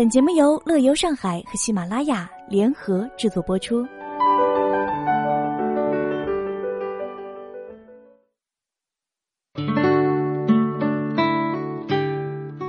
[0.00, 3.84] 本节目由乐游上海和喜马拉雅联合制作播出。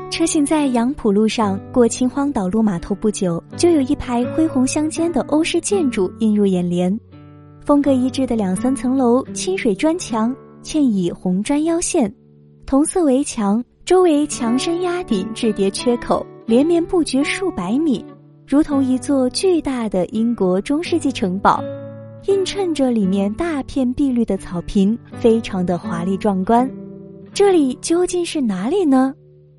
[0.10, 7.00] 车行在杨浦路上，过秦皇岛路码头不久，就有一排恢宏相间的欧式建筑映入眼帘。
[7.66, 12.14] 风格一致的两三层楼，清水砖墙嵌以红砖腰线，
[12.66, 18.04] 同色围墙，周围墙身压顶，置叠缺口，连绵不绝数百米，
[18.46, 21.64] 如同一座巨大的英国中世纪城堡，
[22.28, 26.70] 映衬着里面大片碧绿的草坪，非常的华丽壮观。
[27.34, 29.14] 这里究竟是哪里呢？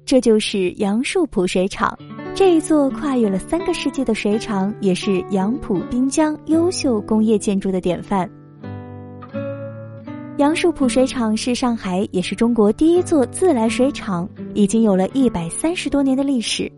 [0.05, 1.98] 这就是杨树浦水厂，
[2.34, 8.30] 这一座跨越了三个世纪的水厂，也是杨浦滨江优秀工业建筑的典范。
[10.36, 16.70] 杨树浦水厂是上海，也是中国第一座自来水厂，已经有了一百三十多年的历史。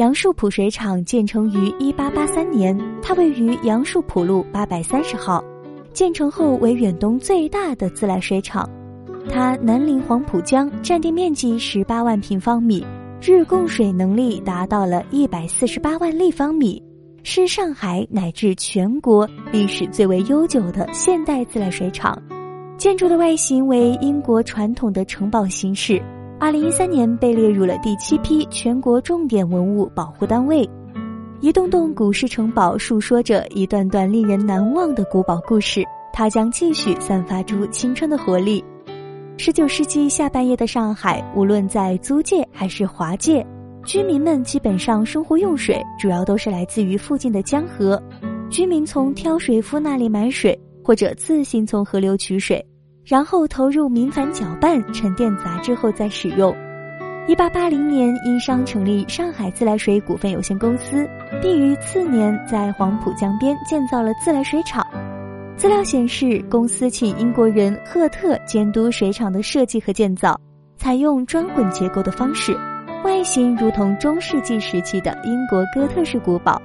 [0.00, 5.44] 杨树浦水厂建成于一八八三年，它位于杨树浦路八百三十号，
[5.92, 8.66] 建成后为远东最大的自来水厂。
[9.28, 12.82] 它南临黄浦江，占地面积十八万平方米，
[13.20, 16.82] 日供水能力达到了一百四十八万立方米，
[17.22, 22.18] 是上海乃至全国历史最为悠久的现代自来水厂。
[22.78, 26.00] 建筑的外形为英国传统的城堡形式，
[26.40, 30.66] 二零一三年被列入了第七批全国重点文物保护单位。
[31.40, 38.64] 一栋栋古式城堡述说着一段段令人难忘的古堡故事，它将继续散发出青春的活力。
[39.36, 43.46] 十九世纪下半叶的上海，无论在租界还是华界，
[43.84, 48.02] 居民们基本上生活用水主要都是来自于附近的江河。
[48.48, 52.64] 居民从挑水夫那里买水，或者自行从河流取水，
[53.10, 56.54] 然后投入明矾搅拌、沉淀杂质后再使用。
[57.26, 61.10] 一八八零年，英商成立上海自来水股份有限公司，
[61.42, 64.86] 并于次年在黄浦江边建造了自来水厂。
[65.56, 70.40] 资料显示，公司请英国人赫特监督水厂的设计和建造，
[70.76, 72.56] 采用砖混结构的方式，
[73.02, 76.62] 外形如同中世纪时期的英国哥特式古堡。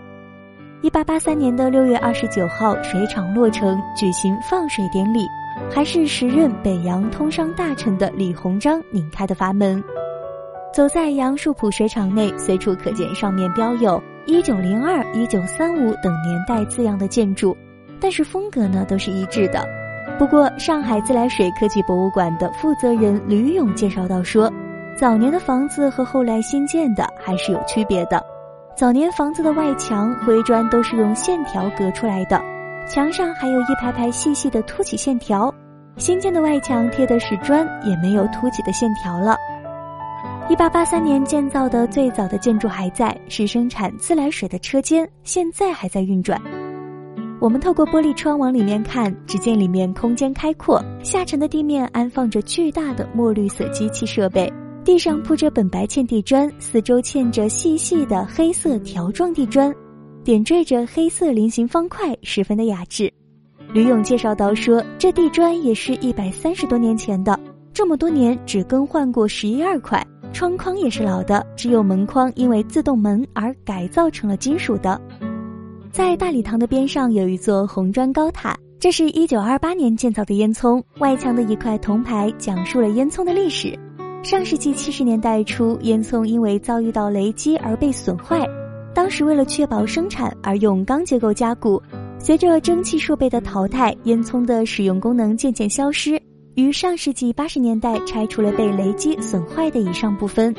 [0.83, 5.25] 一八八三年的六月二十九号，水厂落成，举行放水典礼，
[5.71, 9.83] 还是时任北洋通商大臣的李鸿章拧开的阀门。
[10.73, 17.55] 走在杨树浦水厂内，随处可见上面标有“一九零二”“一九三五”等年代字样的建筑。
[17.99, 19.65] 但是风格呢都是一致的。
[20.19, 24.51] 不过，上海自来水科技博物馆的负责人吕勇介绍到说，
[24.97, 28.21] 早年的房子和后来新建的还是有区别的。
[28.75, 32.41] 早年房子的外墙灰砖都是用线条隔出来的，
[32.87, 35.53] 墙上还有一排排细细的凸起线条。
[35.97, 39.35] 新建的外墙贴的是砖，也没有凸起的线条了。
[40.49, 46.39] 一八八三年建造的最早的建筑还在，是生产自来水的车间，现在还在运转。
[47.41, 54.51] 我们透过玻璃窗往里面看，只见里面空间开阔，下沉的地面安放着巨大的墨绿色机器设备，
[54.83, 59.73] 地上铺着本白嵌地砖，四周嵌着细细的黑色条状地砖，
[60.25, 63.13] 点缀着黑色菱形方块，十分的雅致。
[63.71, 67.39] 吕勇介绍到说，这地砖也是一百三十多年前的，
[67.71, 70.03] 这么多年只更换过十一二块，
[70.33, 74.99] 窗框也是老的，只有门框因为自动门而改造成了金属的。
[75.91, 80.81] 在大礼堂的边上有一座红砖高塔，这是一九二八年建造的烟囱。
[80.97, 83.77] 外墙的一块铜牌讲述了烟囱的历史。
[84.23, 88.43] 上世纪七十年代初，烟囱因为遭遇到雷击而被损坏，
[88.95, 91.79] 当时为了确保生产而用钢结构加固。
[92.17, 96.19] 随着蒸汽设备的淘汰，烟囱的使用功能渐渐消失。
[96.55, 100.55] 于上世纪八十年代拆除了被雷击损坏的以上部分。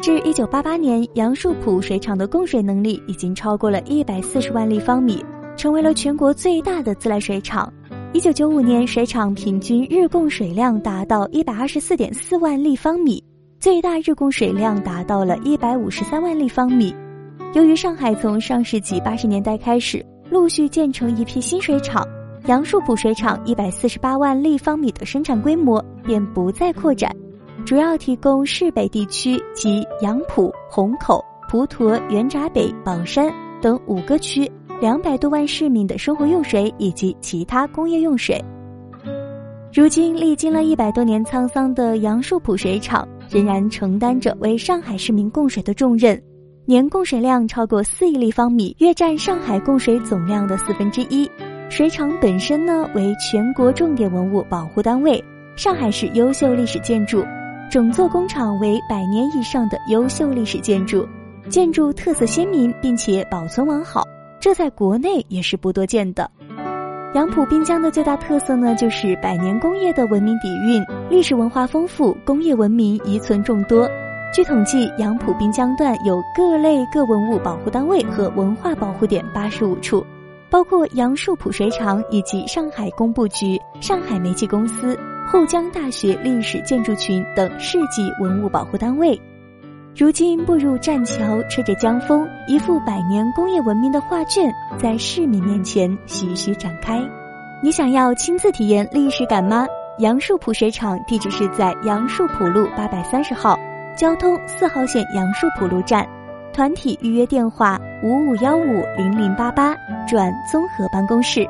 [0.00, 5.22] 至一九八八年，杨树浦水厂的供水能力已经超过了一百四十万立方米，
[5.56, 7.70] 成为了全国最大的自来水厂。
[8.12, 13.22] 一九九五年，水厂平均日供水量达到一百二十四点四万立方米，
[13.58, 16.94] 最大日供水量达到了一百五十三万立方米。
[17.56, 22.06] 由于上海从上世纪八十年代开始陆续建成一批新水厂，
[22.48, 27.10] 杨树浦水厂一百四十八万立方米的生产规模便不再扩展。
[27.64, 33.32] 主要提供市北地区及杨浦、虹口、普陀、元闸北、宝山
[33.62, 38.38] 等五个区两百多万市民的生活用水以及其他工业用水。
[39.72, 46.22] 如今，历经了一百多年沧桑的杨树浦水厂仍然承担着为上海市民供水的重任，
[46.68, 51.30] 年供水量超过四亿立方米，约占上海供水总量的四分之一。
[51.70, 55.22] 水厂本身呢为全国重点文物保护单位，
[55.54, 57.24] 上海市优秀历史建筑。
[57.70, 61.06] 整座工厂为百年以上的优秀历史建筑，
[61.48, 64.02] 建筑特色鲜明，并且保存完好，
[64.40, 66.28] 这在国内也是不多见的。
[67.14, 73.88] 杨浦滨江的最大特色呢，就是百年工业的文明底蕴，历史文化丰富，工业文明遗存众多。
[74.36, 80.04] 据统计，杨浦滨江段有各类各文物保护单位和文化保护点八十五处，
[80.50, 84.94] 包括杨树浦水厂以及上海工部局、上海煤气公司、
[85.32, 89.18] 沪江大学历史建筑群等市级文物保护单位。
[89.96, 97.02] 如今步入栈桥，吹着江风，一幅百年工业文明的画卷在市民面前徐徐展开。
[97.62, 99.66] 你想要亲自体验历史感吗？
[99.98, 103.58] 杨树浦水厂地址是在杨树浦路八百三十号。
[103.96, 106.06] 交通四号线杨树浦路站，
[106.52, 109.74] 团体预约电话五五幺五零零八八
[110.06, 111.48] 转综合办公室。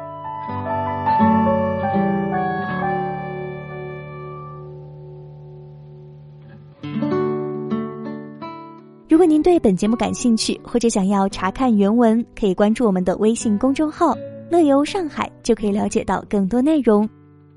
[9.09, 14.15] 如果您对本节目感兴趣，或者想要查看原文，可以关注我们的微信公众号
[14.51, 17.09] “乐游上海”，就可以了解到更多内容。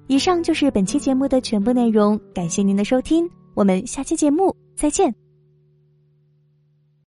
[0.08, 4.56] 以上就是本期节目的全部内容，感谢您的收听，我们下期节目。
[4.80, 5.29] 再见。